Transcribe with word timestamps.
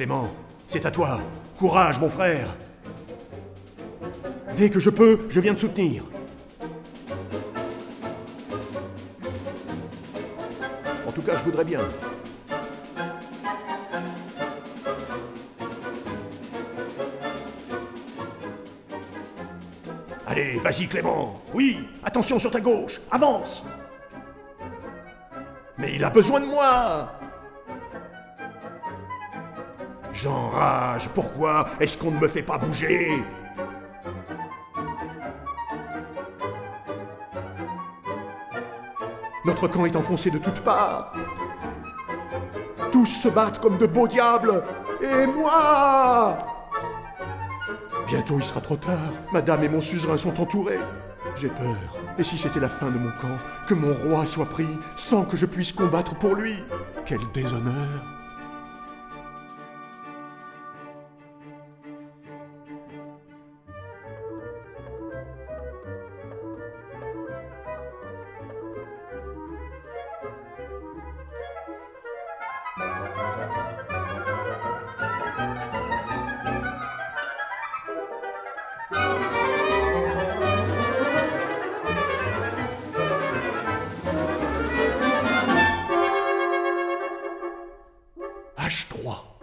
Clément, 0.00 0.30
c'est 0.66 0.86
à 0.86 0.90
toi. 0.90 1.20
Courage, 1.58 2.00
mon 2.00 2.08
frère. 2.08 2.56
Dès 4.56 4.70
que 4.70 4.80
je 4.80 4.88
peux, 4.88 5.26
je 5.28 5.40
viens 5.40 5.52
te 5.52 5.60
soutenir. 5.60 6.04
En 11.06 11.12
tout 11.12 11.20
cas, 11.20 11.36
je 11.36 11.44
voudrais 11.44 11.64
bien. 11.66 11.80
Allez, 20.26 20.58
vas-y 20.60 20.86
Clément. 20.86 21.42
Oui, 21.52 21.86
attention 22.02 22.38
sur 22.38 22.50
ta 22.50 22.60
gauche. 22.62 23.02
Avance. 23.10 23.66
Mais 25.76 25.96
il 25.96 26.02
a 26.02 26.08
besoin 26.08 26.40
de 26.40 26.46
moi. 26.46 27.20
J'enrage. 30.12 31.08
Pourquoi 31.10 31.66
est-ce 31.78 31.96
qu'on 31.96 32.10
ne 32.10 32.18
me 32.18 32.28
fait 32.28 32.42
pas 32.42 32.58
bouger? 32.58 33.24
Notre 39.44 39.68
camp 39.68 39.84
est 39.86 39.96
enfoncé 39.96 40.30
de 40.30 40.38
toutes 40.38 40.60
parts. 40.60 41.12
Tous 42.92 43.06
se 43.06 43.28
battent 43.28 43.60
comme 43.60 43.78
de 43.78 43.86
beaux 43.86 44.08
diables. 44.08 44.62
Et 45.00 45.26
moi? 45.26 46.36
Bientôt 48.06 48.36
il 48.38 48.44
sera 48.44 48.60
trop 48.60 48.76
tard. 48.76 49.12
Madame 49.32 49.64
et 49.64 49.68
mon 49.68 49.80
suzerain 49.80 50.16
sont 50.16 50.38
entourés. 50.40 50.80
J'ai 51.36 51.48
peur. 51.48 51.76
Et 52.18 52.24
si 52.24 52.36
c'était 52.36 52.60
la 52.60 52.68
fin 52.68 52.90
de 52.90 52.98
mon 52.98 53.10
camp, 53.12 53.38
que 53.66 53.74
mon 53.74 53.94
roi 53.94 54.26
soit 54.26 54.46
pris 54.46 54.68
sans 54.96 55.24
que 55.24 55.36
je 55.36 55.46
puisse 55.46 55.72
combattre 55.72 56.14
pour 56.16 56.34
lui? 56.34 56.62
Quel 57.06 57.20
déshonneur 57.32 58.19
H3. 88.70 89.39